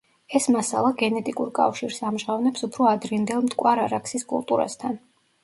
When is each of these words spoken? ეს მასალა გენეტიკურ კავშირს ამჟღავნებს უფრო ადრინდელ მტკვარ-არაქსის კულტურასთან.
ეს 0.37 0.45
მასალა 0.53 0.91
გენეტიკურ 1.01 1.51
კავშირს 1.59 1.99
ამჟღავნებს 2.13 2.67
უფრო 2.69 2.89
ადრინდელ 2.93 3.45
მტკვარ-არაქსის 3.45 4.27
კულტურასთან. 4.35 4.99